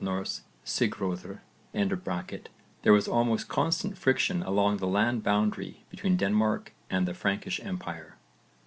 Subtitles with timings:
[0.65, 1.41] Sigröðr),
[1.75, 8.17] there was almost constant friction along the land boundary between Denmark and the Frankish empire.